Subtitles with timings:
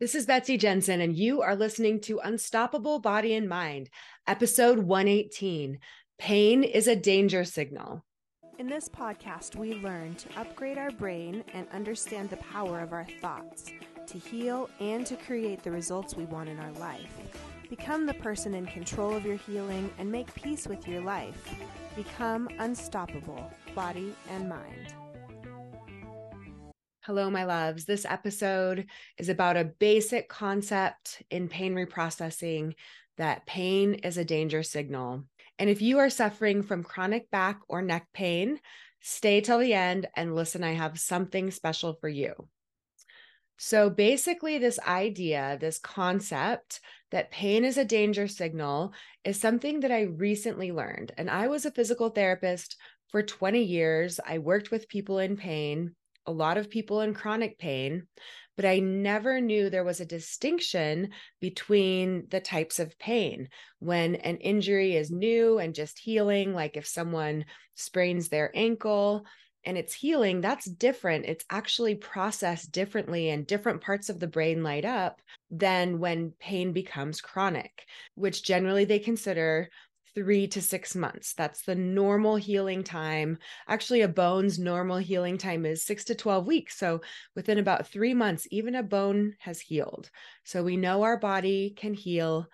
[0.00, 3.90] This is Betsy Jensen, and you are listening to Unstoppable Body and Mind,
[4.26, 5.78] episode 118
[6.18, 8.04] Pain is a Danger Signal.
[8.58, 13.06] In this podcast, we learn to upgrade our brain and understand the power of our
[13.20, 13.70] thoughts
[14.08, 17.16] to heal and to create the results we want in our life.
[17.70, 21.54] Become the person in control of your healing and make peace with your life.
[21.94, 24.92] Become unstoppable, body and mind.
[27.06, 27.84] Hello, my loves.
[27.84, 28.86] This episode
[29.18, 32.72] is about a basic concept in pain reprocessing
[33.18, 35.24] that pain is a danger signal.
[35.58, 38.58] And if you are suffering from chronic back or neck pain,
[39.02, 40.64] stay till the end and listen.
[40.64, 42.32] I have something special for you.
[43.58, 46.80] So, basically, this idea, this concept
[47.10, 48.94] that pain is a danger signal
[49.24, 51.12] is something that I recently learned.
[51.18, 52.78] And I was a physical therapist
[53.10, 54.20] for 20 years.
[54.26, 55.94] I worked with people in pain
[56.26, 58.06] a lot of people in chronic pain,
[58.56, 61.10] but I never knew there was a distinction
[61.40, 63.48] between the types of pain.
[63.80, 67.44] When an injury is new and just healing, like if someone
[67.74, 69.24] sprains their ankle,
[69.66, 71.24] and it's healing, that's different.
[71.24, 76.72] It's actually processed differently, and different parts of the brain light up than when pain
[76.72, 79.70] becomes chronic, which generally they consider
[80.14, 81.34] three to six months.
[81.34, 83.38] That's the normal healing time.
[83.68, 86.78] Actually, a bone's normal healing time is six to 12 weeks.
[86.78, 87.00] So
[87.34, 90.10] within about three months, even a bone has healed.
[90.44, 92.46] So we know our body can heal,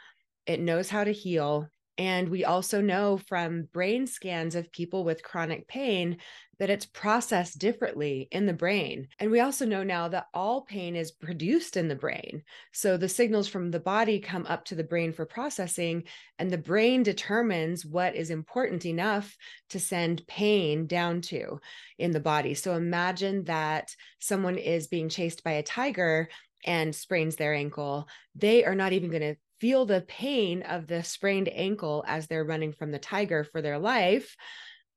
[0.46, 1.68] it knows how to heal.
[1.98, 6.16] And we also know from brain scans of people with chronic pain
[6.60, 9.08] that it's processed differently in the brain.
[9.18, 12.42] And we also know now that all pain is produced in the brain.
[12.72, 16.04] So the signals from the body come up to the brain for processing,
[16.38, 19.36] and the brain determines what is important enough
[19.70, 21.60] to send pain down to
[21.98, 22.54] in the body.
[22.54, 26.28] So imagine that someone is being chased by a tiger
[26.64, 31.02] and sprains their ankle, they are not even going to feel the pain of the
[31.02, 34.36] sprained ankle as they're running from the tiger for their life.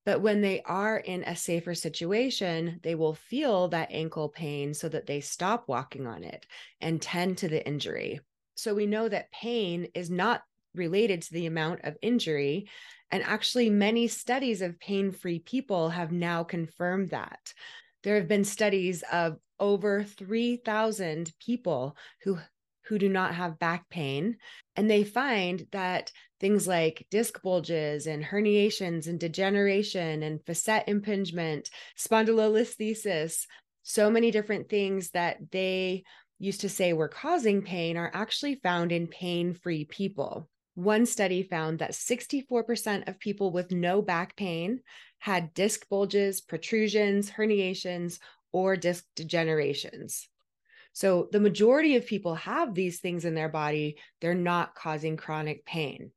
[0.05, 4.89] But when they are in a safer situation, they will feel that ankle pain so
[4.89, 6.45] that they stop walking on it
[6.81, 8.19] and tend to the injury.
[8.55, 10.43] So we know that pain is not
[10.75, 12.67] related to the amount of injury.
[13.11, 17.53] And actually, many studies of pain free people have now confirmed that.
[18.03, 22.39] There have been studies of over 3,000 people who
[22.87, 24.37] who do not have back pain.
[24.75, 31.69] And they find that things like disc bulges and herniations and degeneration and facet impingement,
[31.97, 33.45] spondylolisthesis,
[33.83, 36.03] so many different things that they
[36.39, 40.49] used to say were causing pain are actually found in pain free people.
[40.75, 44.81] One study found that 64% of people with no back pain
[45.19, 48.19] had disc bulges, protrusions, herniations,
[48.51, 50.27] or disc degenerations.
[50.93, 55.65] So the majority of people have these things in their body, they're not causing chronic
[55.65, 56.11] pain.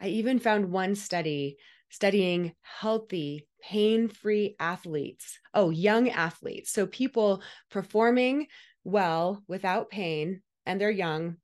[0.00, 1.58] I even found one study
[1.90, 5.38] studying healthy, pain free athletes.
[5.52, 6.72] Oh, young athletes.
[6.72, 8.46] So people performing
[8.84, 11.36] well without pain, and they're young.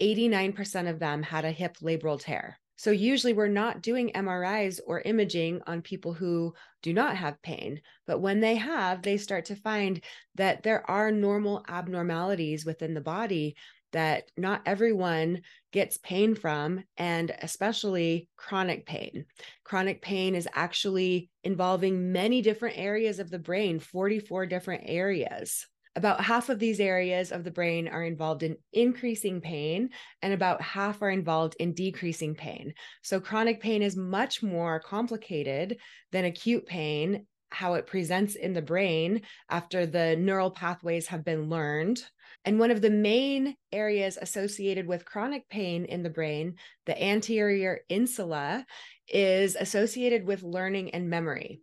[0.00, 2.58] 89% of them had a hip labral tear.
[2.76, 7.80] So, usually, we're not doing MRIs or imaging on people who do not have pain.
[8.06, 10.02] But when they have, they start to find
[10.34, 13.56] that there are normal abnormalities within the body
[13.92, 15.40] that not everyone
[15.72, 19.24] gets pain from, and especially chronic pain.
[19.62, 25.66] Chronic pain is actually involving many different areas of the brain, 44 different areas.
[25.96, 29.90] About half of these areas of the brain are involved in increasing pain,
[30.22, 32.74] and about half are involved in decreasing pain.
[33.02, 35.78] So, chronic pain is much more complicated
[36.10, 41.48] than acute pain, how it presents in the brain after the neural pathways have been
[41.48, 42.04] learned.
[42.44, 46.56] And one of the main areas associated with chronic pain in the brain,
[46.86, 48.66] the anterior insula,
[49.08, 51.60] is associated with learning and memory.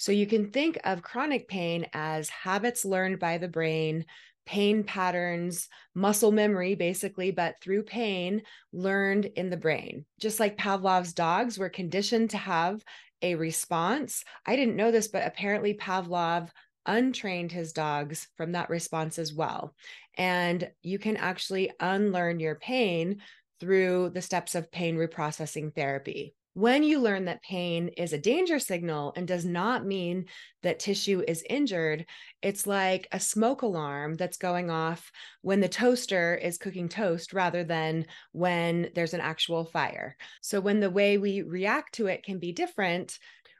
[0.00, 4.06] So you can think of chronic pain as habits learned by the brain,
[4.46, 8.40] pain patterns, muscle memory, basically, but through pain
[8.72, 10.06] learned in the brain.
[10.18, 12.82] Just like Pavlov's dogs were conditioned to have
[13.20, 14.24] a response.
[14.46, 16.48] I didn't know this, but apparently Pavlov
[16.86, 19.74] untrained his dogs from that response as well.
[20.16, 23.20] And you can actually unlearn your pain
[23.60, 28.58] through the steps of pain reprocessing therapy when you learn that pain is a danger
[28.58, 30.26] signal and does not mean
[30.62, 32.06] that tissue is injured,
[32.42, 35.12] it's like a smoke alarm that's going off
[35.42, 40.16] when the toaster is cooking toast rather than when there's an actual fire.
[40.40, 43.18] So, when the way we react to it can be different,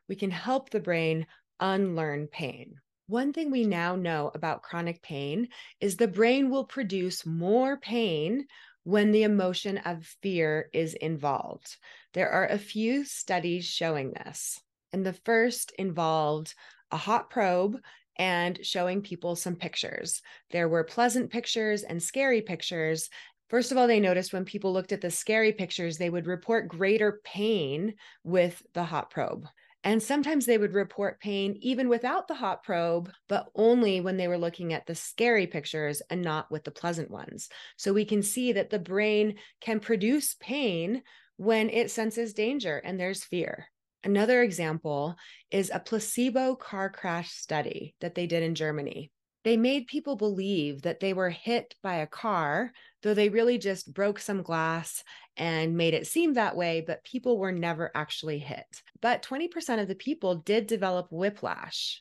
[0.08, 1.26] we can help the brain
[1.60, 2.74] unlearn pain.
[3.06, 5.48] One thing we now know about chronic pain
[5.80, 8.46] is the brain will produce more pain
[8.90, 11.76] when the emotion of fear is involved.
[12.12, 14.60] There are a few studies showing this.
[14.92, 16.54] And the first involved
[16.90, 17.78] a hot probe
[18.16, 20.22] and showing people some pictures.
[20.50, 23.08] There were pleasant pictures and scary pictures.
[23.48, 26.66] First of all, they noticed when people looked at the scary pictures, they would report
[26.66, 27.94] greater pain
[28.24, 29.46] with the hot probe.
[29.82, 34.28] And sometimes they would report pain even without the hot probe, but only when they
[34.28, 37.48] were looking at the scary pictures and not with the pleasant ones.
[37.76, 41.02] So we can see that the brain can produce pain
[41.36, 43.68] when it senses danger and there's fear.
[44.04, 45.16] Another example
[45.50, 49.10] is a placebo car crash study that they did in Germany.
[49.42, 52.72] They made people believe that they were hit by a car,
[53.02, 55.02] though they really just broke some glass
[55.36, 58.82] and made it seem that way, but people were never actually hit.
[59.00, 62.00] But 20% of the people did develop whiplash.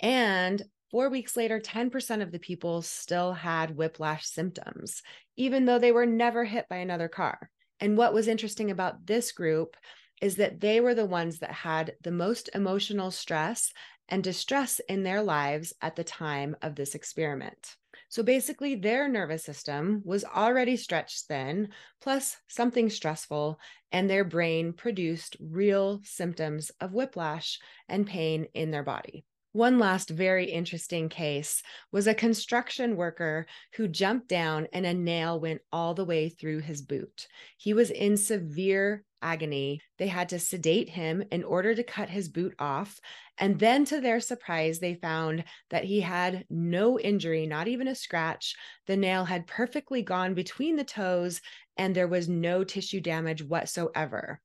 [0.00, 5.02] And four weeks later, 10% of the people still had whiplash symptoms,
[5.36, 7.50] even though they were never hit by another car.
[7.80, 9.76] And what was interesting about this group
[10.22, 13.72] is that they were the ones that had the most emotional stress
[14.08, 17.76] and distress in their lives at the time of this experiment.
[18.08, 21.68] So basically, their nervous system was already stretched thin,
[22.00, 23.58] plus something stressful,
[23.90, 27.58] and their brain produced real symptoms of whiplash
[27.88, 29.24] and pain in their body.
[29.56, 35.40] One last very interesting case was a construction worker who jumped down and a nail
[35.40, 37.26] went all the way through his boot.
[37.56, 39.80] He was in severe agony.
[39.98, 43.00] They had to sedate him in order to cut his boot off.
[43.38, 47.94] And then, to their surprise, they found that he had no injury, not even a
[47.94, 48.54] scratch.
[48.86, 51.40] The nail had perfectly gone between the toes,
[51.76, 54.40] and there was no tissue damage whatsoever.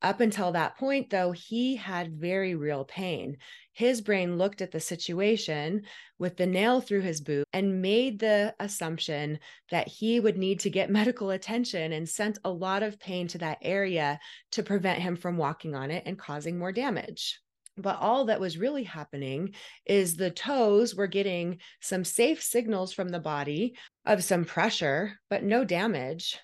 [0.00, 3.36] Up until that point, though, he had very real pain.
[3.72, 5.82] His brain looked at the situation
[6.18, 9.40] with the nail through his boot and made the assumption
[9.72, 13.38] that he would need to get medical attention and sent a lot of pain to
[13.38, 14.20] that area
[14.52, 17.40] to prevent him from walking on it and causing more damage.
[17.76, 19.54] But all that was really happening
[19.84, 25.44] is the toes were getting some safe signals from the body of some pressure, but
[25.44, 26.38] no damage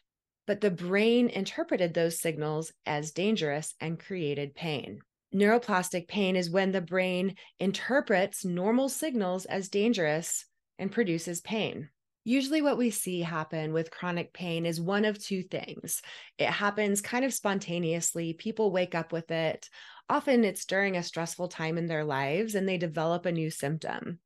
[0.47, 5.01] but the brain interpreted those signals as dangerous and created pain.
[5.35, 10.45] Neuroplastic pain is when the brain interprets normal signals as dangerous
[10.79, 11.89] and produces pain.
[12.27, 16.01] Usually, what we see happen with chronic pain is one of two things.
[16.39, 19.69] It happens kind of spontaneously, people wake up with it.
[20.09, 24.21] Often it's during a stressful time in their lives and they develop a new symptom.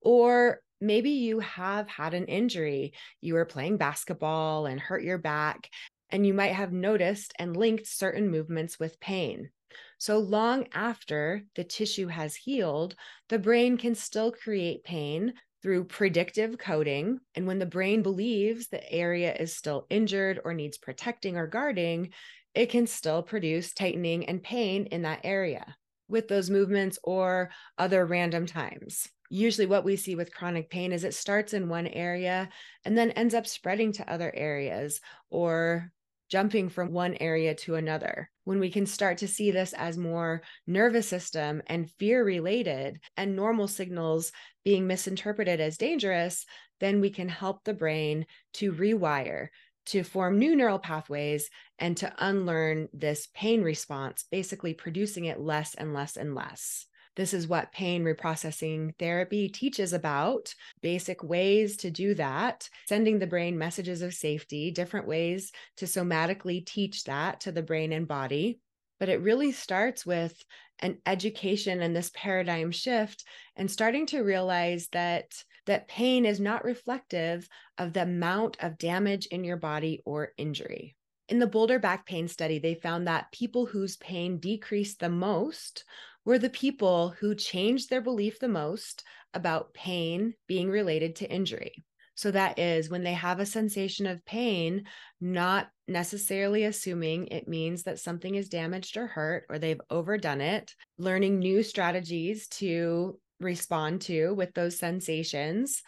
[0.00, 2.92] Or maybe you have had an injury.
[3.20, 5.68] You were playing basketball and hurt your back,
[6.10, 9.50] and you might have noticed and linked certain movements with pain.
[9.98, 12.94] So long after the tissue has healed,
[13.28, 17.18] the brain can still create pain through predictive coding.
[17.34, 22.10] And when the brain believes the area is still injured or needs protecting or guarding,
[22.54, 25.74] it can still produce tightening and pain in that area
[26.08, 31.02] with those movements or other random times usually what we see with chronic pain is
[31.02, 32.48] it starts in one area
[32.84, 35.90] and then ends up spreading to other areas or
[36.30, 38.30] jumping from one area to another.
[38.44, 43.36] When we can start to see this as more nervous system and fear related and
[43.36, 44.32] normal signals
[44.64, 46.44] being misinterpreted as dangerous,
[46.80, 49.48] then we can help the brain to rewire,
[49.86, 55.74] to form new neural pathways, and to unlearn this pain response, basically producing it less
[55.74, 56.86] and less and less.
[57.16, 63.26] This is what pain reprocessing therapy teaches about basic ways to do that, sending the
[63.26, 68.58] brain messages of safety, different ways to somatically teach that to the brain and body.
[68.98, 70.34] But it really starts with
[70.80, 73.24] an education and this paradigm shift
[73.54, 75.26] and starting to realize that
[75.66, 80.96] that pain is not reflective of the amount of damage in your body or injury.
[81.28, 85.84] In the Boulder back pain study, they found that people whose pain decreased the most
[86.24, 91.84] were the people who changed their belief the most about pain being related to injury.
[92.14, 94.84] So that is when they have a sensation of pain,
[95.20, 100.72] not necessarily assuming it means that something is damaged or hurt or they've overdone it,
[100.96, 105.82] learning new strategies to respond to with those sensations.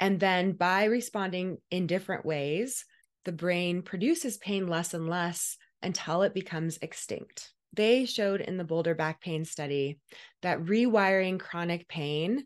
[0.00, 2.84] And then by responding in different ways,
[3.24, 8.64] the brain produces pain less and less until it becomes extinct they showed in the
[8.64, 9.98] Boulder back pain study
[10.42, 12.44] that rewiring chronic pain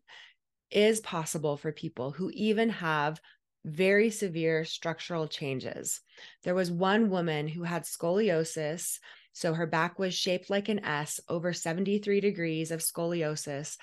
[0.71, 3.21] is possible for people who even have
[3.65, 6.01] very severe structural changes.
[6.43, 8.99] There was one woman who had scoliosis.
[9.33, 13.77] So her back was shaped like an S, over 73 degrees of scoliosis.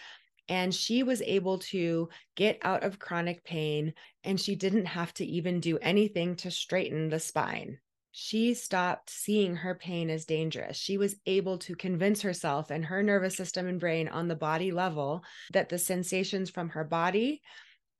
[0.49, 5.25] And she was able to get out of chronic pain and she didn't have to
[5.25, 7.77] even do anything to straighten the spine.
[8.11, 10.75] She stopped seeing her pain as dangerous.
[10.75, 14.71] She was able to convince herself and her nervous system and brain on the body
[14.71, 17.41] level that the sensations from her body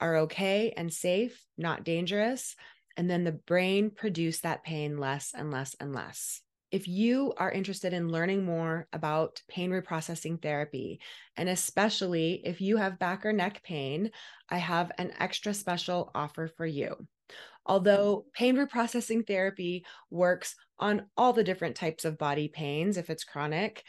[0.02, 2.56] are okay and safe, not dangerous.
[2.98, 6.42] And then the brain produced that pain less and less and less.
[6.72, 11.00] If you are interested in learning more about pain reprocessing therapy,
[11.36, 14.12] and especially if you have back or neck pain,
[14.50, 17.08] I have an extra special offer for you.
[17.66, 23.24] Although pain reprocessing therapy works on all the different types of body pains, if it's
[23.24, 23.84] chronic,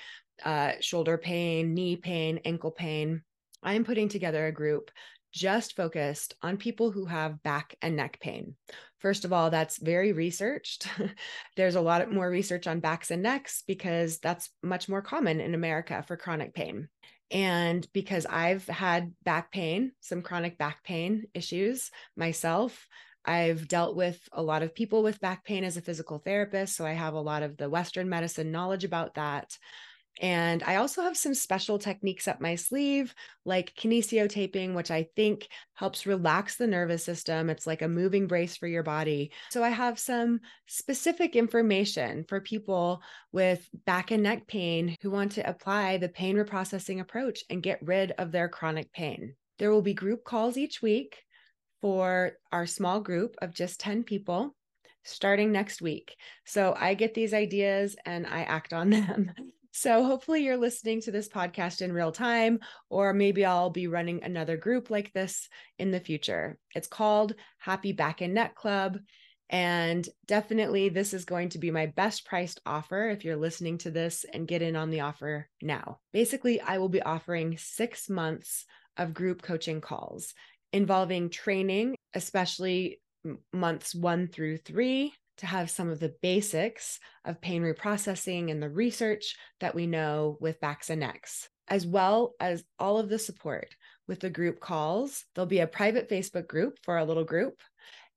[0.44, 3.22] uh, shoulder pain, knee pain, ankle pain,
[3.62, 4.90] I am putting together a group
[5.32, 8.54] just focused on people who have back and neck pain.
[8.98, 10.86] First of all, that's very researched.
[11.56, 15.54] There's a lot more research on backs and necks because that's much more common in
[15.54, 16.88] America for chronic pain.
[17.30, 22.86] And because I've had back pain, some chronic back pain issues myself,
[23.24, 26.76] I've dealt with a lot of people with back pain as a physical therapist.
[26.76, 29.56] So I have a lot of the Western medicine knowledge about that.
[30.20, 33.14] And I also have some special techniques up my sleeve,
[33.46, 37.48] like kinesiotaping, which I think helps relax the nervous system.
[37.48, 39.32] It's like a moving brace for your body.
[39.50, 45.32] So I have some specific information for people with back and neck pain who want
[45.32, 49.34] to apply the pain reprocessing approach and get rid of their chronic pain.
[49.58, 51.22] There will be group calls each week
[51.80, 54.54] for our small group of just 10 people
[55.02, 56.14] starting next week.
[56.44, 59.32] So I get these ideas and I act on them.
[59.72, 62.58] So hopefully you're listening to this podcast in real time,
[62.88, 65.48] or maybe I'll be running another group like this
[65.78, 66.58] in the future.
[66.74, 68.98] It's called Happy Back and Neck Club.
[69.48, 73.90] And definitely, this is going to be my best priced offer if you're listening to
[73.90, 75.98] this and get in on the offer now.
[76.12, 78.64] Basically, I will be offering six months
[78.96, 80.34] of group coaching calls
[80.72, 83.00] involving training, especially
[83.52, 88.70] months one through three, to have some of the basics of pain reprocessing and the
[88.70, 93.74] research that we know with backs and necks, as well as all of the support
[94.06, 95.24] with the group calls.
[95.34, 97.54] There'll be a private Facebook group for our little group,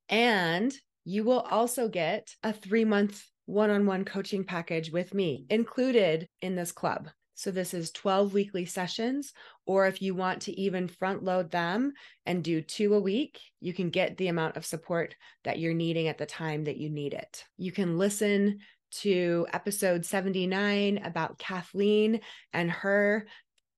[0.09, 0.73] and
[1.05, 6.27] you will also get a three month one on one coaching package with me included
[6.41, 7.09] in this club.
[7.35, 9.33] So, this is 12 weekly sessions,
[9.65, 11.93] or if you want to even front load them
[12.25, 16.07] and do two a week, you can get the amount of support that you're needing
[16.07, 17.43] at the time that you need it.
[17.57, 18.59] You can listen
[18.93, 22.21] to episode 79 about Kathleen
[22.53, 23.25] and her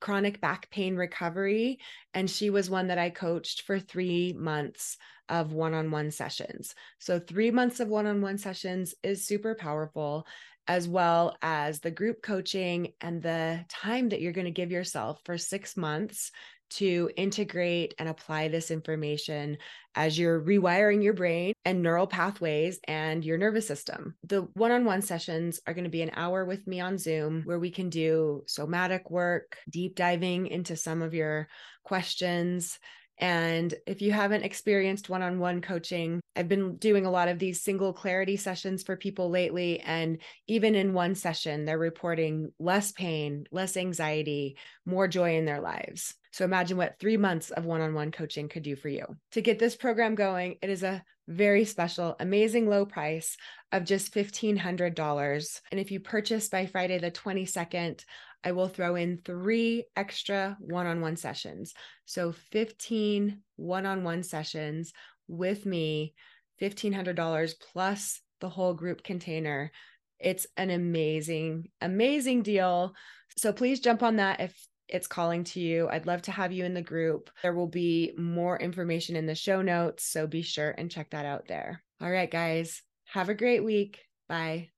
[0.06, 1.80] chronic back pain recovery.
[2.14, 4.98] And she was one that I coached for three months
[5.30, 6.76] of one on one sessions.
[7.00, 10.28] So, three months of one on one sessions is super powerful
[10.68, 15.20] as well as the group coaching and the time that you're going to give yourself
[15.26, 16.32] for six months
[16.72, 19.58] to integrate and apply this information
[19.96, 24.16] as you're rewiring your brain and neural pathways and your nervous system.
[24.24, 27.44] The one on one sessions are going to be an hour with me on Zoom
[27.44, 31.48] where we can do somatic work, deep diving into some of your
[31.84, 32.80] questions
[33.18, 37.40] and if you haven't experienced one on one coaching, I've been doing a lot of
[37.40, 39.80] these single clarity sessions for people lately.
[39.80, 45.62] And even in one session, they're reporting less pain, less anxiety, more joy in their
[45.62, 46.16] lives.
[46.32, 49.06] So imagine what three months of one on one coaching could do for you.
[49.32, 53.38] To get this program going, it is a very special, amazing low price
[53.72, 55.62] of just $1,500.
[55.72, 58.04] And if you purchase by Friday the 22nd,
[58.46, 61.74] I will throw in three extra one on one sessions.
[62.06, 64.94] So 15 one on one sessions
[65.28, 66.14] with me,
[66.62, 69.72] $1,500 plus the whole group container.
[70.20, 72.94] It's an amazing, amazing deal.
[73.38, 75.90] So please jump on that if it's calling to you.
[75.90, 77.32] I'd love to have you in the group.
[77.42, 80.06] There will be more information in the show notes.
[80.06, 81.82] So be sure and check that out there.
[82.00, 84.00] All right, guys, have a great week.
[84.30, 84.75] Bye.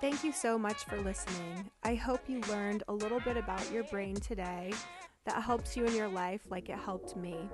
[0.00, 1.70] Thank you so much for listening.
[1.82, 4.70] I hope you learned a little bit about your brain today
[5.24, 7.48] that helps you in your life like it helped me.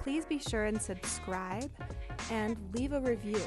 [0.00, 1.70] Please be sure and subscribe
[2.30, 3.40] and leave a review.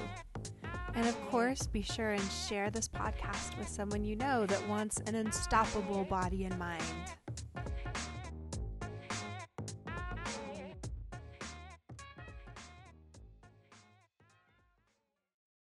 [0.94, 4.98] And of course, be sure and share this podcast with someone you know that wants
[5.06, 6.84] an unstoppable body and mind.